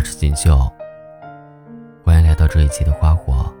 [0.00, 0.56] 我是锦绣，
[2.02, 3.54] 欢迎来到这一期的花火。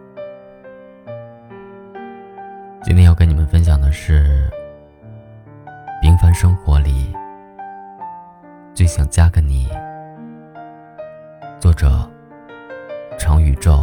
[2.82, 4.48] 今天要跟你们分享的是
[6.00, 7.14] 《平凡生活里
[8.72, 9.68] 最想加个你》，
[11.60, 12.10] 作者
[13.18, 13.78] 长宇宙。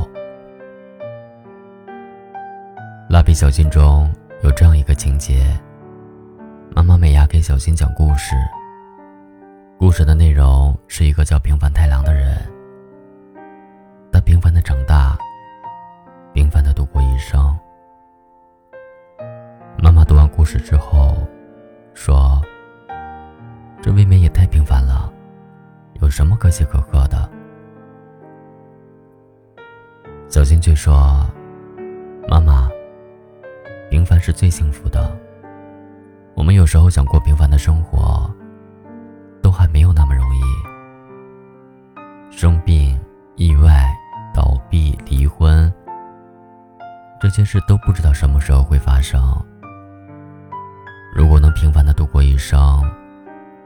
[3.07, 4.11] 蜡笔小新中
[4.41, 5.55] 有这样一个情节：
[6.75, 8.33] 妈妈美伢给小新讲故事。
[9.79, 12.35] 故事的内容是一个叫平凡太郎的人，
[14.67, 15.17] 长大，
[16.33, 17.57] 平凡的度过一生。
[19.81, 21.15] 妈妈读完故事之后，
[21.93, 22.41] 说
[23.81, 25.09] ：“这未免也太平凡了，
[26.01, 27.29] 有什么可喜可贺的？”
[30.27, 31.25] 小新却说
[32.27, 32.69] ：“妈妈，
[33.89, 35.17] 平凡是最幸福的。
[36.35, 38.29] 我们有时候想过平凡的生活。”
[47.27, 49.21] 这些事都不知道什么时候会发生。
[51.13, 52.57] 如果能平凡的度过一生，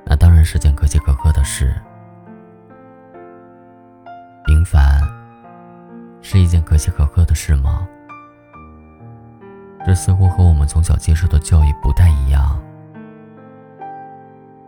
[0.03, 1.71] 那当然是件可喜可贺的事。
[4.45, 4.99] 平凡
[6.23, 7.87] 是一件可喜可贺的事吗？
[9.85, 12.59] 这似乎和我们从小接受的教育不太一样。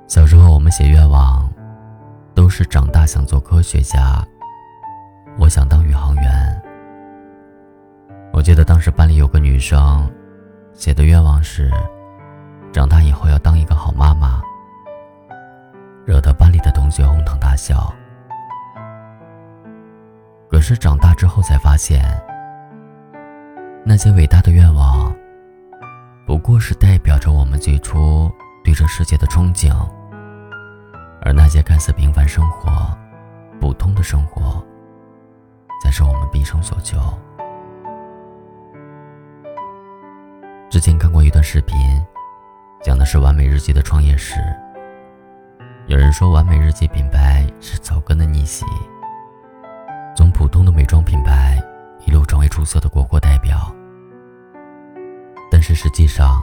[0.08, 1.52] 小时候，我们写愿望，
[2.36, 4.24] 都是长大想做科学家，
[5.40, 6.64] 我想当宇航员。
[8.34, 10.12] 我记得当时班里有个女生，
[10.74, 11.72] 写的愿望是，
[12.74, 14.42] 长大以后要当一个好妈妈，
[16.04, 17.94] 惹得班里的同学哄堂大笑。
[20.50, 22.04] 可是长大之后才发现，
[23.86, 25.16] 那些伟大的愿望，
[26.26, 28.32] 不过是代表着我们最初
[28.64, 29.72] 对这世界的憧憬。
[31.22, 32.72] 而那些看似平凡生活、
[33.62, 34.62] 普通的生活，
[35.84, 37.00] 才是我们毕生所求。
[40.74, 41.78] 之前看过一段视频，
[42.82, 44.40] 讲的是完美日记的创业史。
[45.86, 48.66] 有人说，完美日记品牌是草根的逆袭，
[50.18, 51.62] 从普通的美妆品牌
[52.08, 53.72] 一路成为出色的国货代表。
[55.52, 56.42] 但是实际上，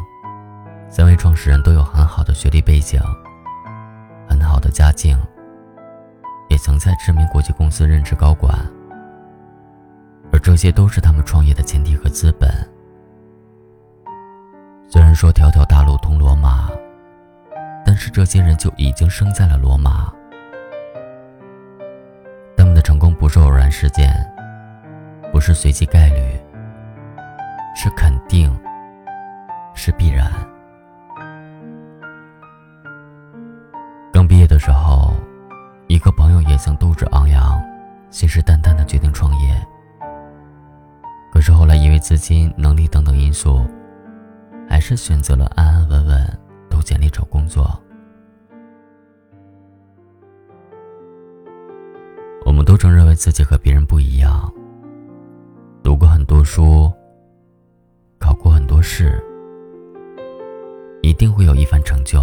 [0.88, 3.00] 三位创始人都有很好的学历背景。
[4.28, 5.18] 很好的家境，
[6.48, 8.56] 也曾在知名国际公司任职高管，
[10.30, 12.48] 而这些都是他们创业的前提和资本。
[14.92, 16.68] 虽然说条条大路通罗马，
[17.86, 20.12] 但是这些人就已经生在了罗马。
[22.56, 24.12] 他们的成功不是偶然事件，
[25.30, 26.40] 不是随机概率，
[27.76, 28.52] 是肯定，
[29.76, 30.28] 是必然。
[34.12, 35.14] 刚毕业的时候，
[35.86, 37.62] 一个朋友也曾斗志昂扬、
[38.10, 39.54] 信誓旦旦的决定创业。
[41.32, 43.64] 可是后来因为资金、能力等等因素，
[44.70, 46.38] 还是选择了安安稳稳
[46.70, 47.68] 投简历找工作。
[52.46, 54.48] 我们都曾认为自己和别人不一样，
[55.82, 56.88] 读过很多书，
[58.20, 59.20] 考过很多试，
[61.02, 62.20] 一定会有一番成就。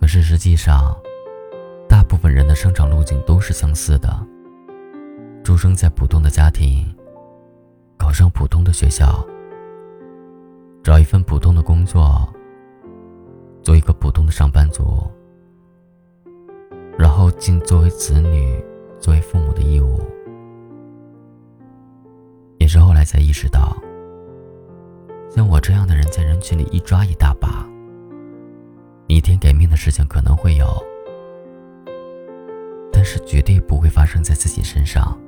[0.00, 0.96] 可是实际上，
[1.88, 4.10] 大部分人的生长路径都是相似的。
[5.44, 6.92] 出生在普通的家庭，
[7.96, 9.24] 考上普通的学校，
[10.82, 12.26] 找一份普通的工作，
[13.62, 15.02] 做一个普通的上班族，
[16.98, 18.58] 然后尽作为子女、
[18.98, 20.00] 作为父母的义务。
[22.58, 23.76] 也是后来才意识到，
[25.28, 27.66] 像我这样的人，在人群里一抓一大把。
[29.06, 30.66] 逆天改命的事情可能会有，
[32.92, 35.18] 但是绝对不会发生在自己身上。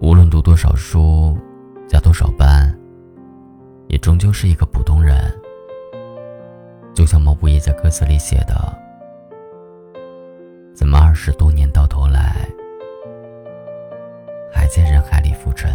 [0.00, 1.36] 无论读多少书，
[1.90, 2.72] 加多少班，
[3.88, 5.16] 也终究是一个普通人。
[6.94, 8.54] 就像毛不易在歌词里写的
[10.72, 12.48] ：“怎么二十多年到头来，
[14.52, 15.68] 还在人海里浮沉？”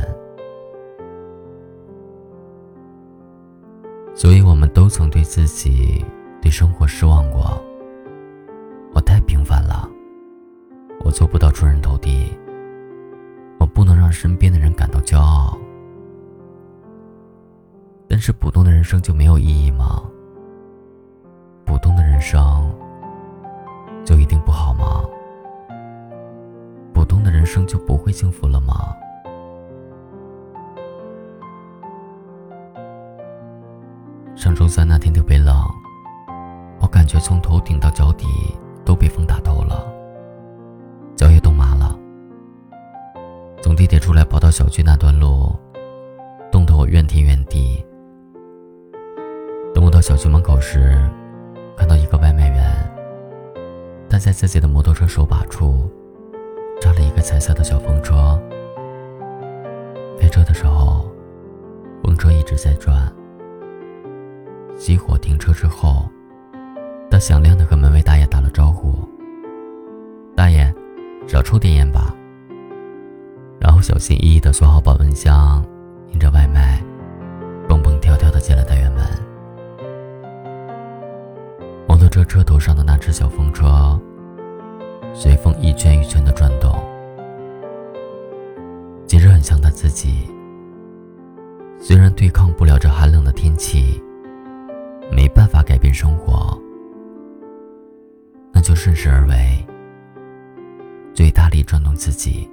[4.15, 6.01] 所以，我们都曾对自己、
[6.41, 7.61] 对生活失望过。
[8.93, 9.85] 我太平凡了，
[11.03, 12.31] 我做不到出人头地，
[13.59, 15.57] 我不能让身边的人感到骄傲。
[18.07, 20.01] 但是，普通的人生就没有意义吗？
[21.65, 22.39] 普通的人生
[24.05, 25.03] 就一定不好吗？
[26.93, 28.95] 普通的人生就不会幸福了吗？
[34.35, 35.55] 上周三那天特别冷，
[36.79, 38.27] 我感觉从头顶到脚底
[38.85, 39.91] 都被风打透了，
[41.15, 41.97] 脚也冻麻了。
[43.61, 45.55] 从地铁出来跑到小区那段路，
[46.51, 47.83] 冻得我怨天怨地。
[49.95, 50.93] 到小区门口时，
[51.77, 52.93] 看到一个外卖员，
[54.09, 55.89] 他在自己的摩托车手把处
[56.81, 58.37] 扎了一个彩色的小风车。
[60.19, 61.09] 开车的时候，
[62.03, 63.09] 风车一直在转。
[64.77, 66.03] 熄火停车之后，
[67.09, 68.95] 他响亮的和门卫大爷打了招呼
[70.35, 70.75] ：“大爷，
[71.25, 72.13] 少抽点烟吧。”
[73.61, 75.65] 然后小心翼翼的锁好保温箱，
[76.09, 76.83] 拎着外卖，
[77.65, 79.01] 蹦蹦跳跳的进了单元门。
[82.15, 83.99] 这车车头上的那只小风车，
[85.13, 86.73] 随风一圈一圈的转动。
[89.05, 90.25] 其实很像他自己，
[91.77, 94.01] 虽然对抗不了这寒冷的天气，
[95.11, 96.57] 没办法改变生活，
[98.53, 99.67] 那就顺势而为，
[101.13, 102.49] 最大力转动自己。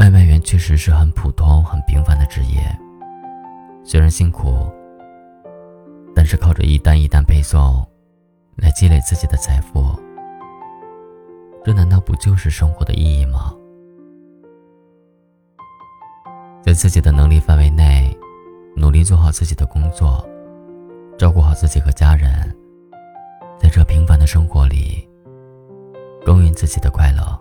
[0.00, 2.60] 外卖员确实是很普通、很平凡的职业，
[3.82, 4.70] 虽然辛苦，
[6.22, 7.82] 但是靠着一单一单配送，
[8.56, 9.98] 来积累自己的财富，
[11.64, 13.54] 这难道不就是生活的意义吗？
[16.62, 18.14] 在自己的能力范围内，
[18.76, 20.22] 努力做好自己的工作，
[21.16, 22.54] 照顾好自己和家人，
[23.58, 25.08] 在这平凡的生活里，
[26.22, 27.40] 耕耘自己的快乐。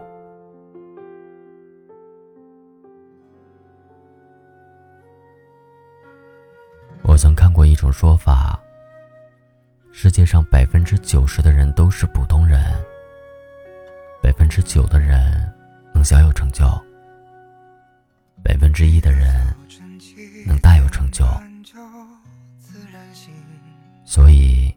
[7.04, 8.58] 我曾看过一种说法：
[10.02, 12.74] 世界上百分之九十的人都是普通人，
[14.24, 15.54] 百分之九的人
[15.94, 16.64] 能小有成就，
[18.42, 19.54] 百分之一的人
[20.48, 21.26] 能大有成就。
[24.06, 24.74] 所以，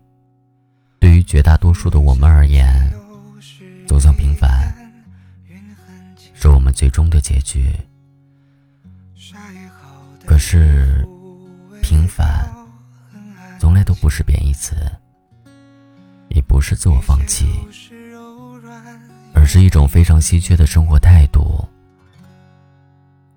[0.99, 2.93] 对于绝大多数的我们而言，
[3.87, 4.75] 走向平凡
[6.35, 7.73] 是我们最终的结局。
[10.27, 11.07] 可是。
[11.81, 12.51] 平凡，
[13.61, 14.75] 从来都不是贬义词，
[16.63, 17.47] 是自我放弃，
[19.35, 21.69] 而是一种非常稀缺的生活态度。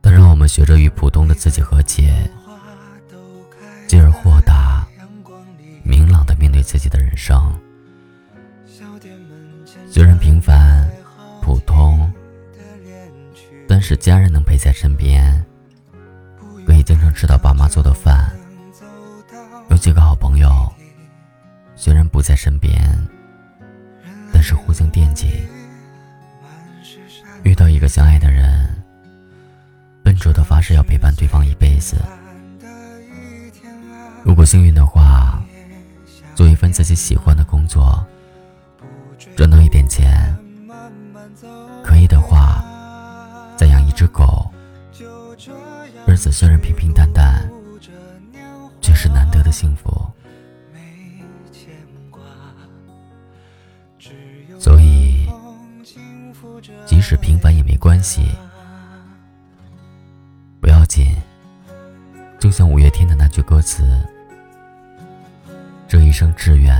[0.01, 2.30] 它让我们学着与普通的自己和解，
[3.88, 4.88] 进而豁达、
[5.83, 7.54] 明朗的面对自己的人生。
[9.89, 10.88] 虽然平凡、
[11.42, 12.12] 普通，
[13.68, 15.44] 但是家人能陪在身边，
[16.68, 18.31] 可以经常吃到爸妈做的饭。
[19.69, 20.72] 有几个好朋友，
[21.75, 22.80] 虽然不在身边，
[24.75, 25.42] 曾惦记。
[27.44, 28.83] 遇到一个相爱的人，
[30.04, 31.95] 笨拙的发誓要陪伴对方一辈子。
[34.24, 35.42] 如果幸运的话，
[36.36, 38.06] 做一份自己喜欢的工作，
[39.36, 40.36] 赚到一点钱。
[41.83, 42.63] 可以的话，
[43.56, 44.51] 再养一只狗。
[46.06, 47.50] 日子虽然平平淡淡。
[48.81, 50.06] 却是难得的幸福，
[56.86, 58.21] 即使平凡也没关系，
[60.59, 61.15] 不要紧。
[62.39, 63.83] 就像五月天的那句歌词
[65.88, 66.75] ：“这一生志愿，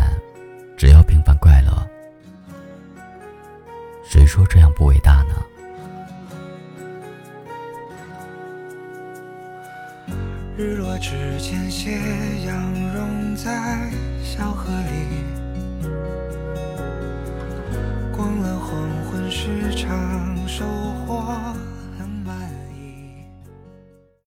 [0.78, 1.88] 只要平凡快乐。”
[4.08, 5.36] 谁说这样不伟大呢？
[10.58, 12.00] 日落之前，斜
[12.46, 13.92] 阳融在
[14.24, 15.45] 小河里。
[18.66, 20.66] 黄昏时，常收
[21.06, 21.55] 获。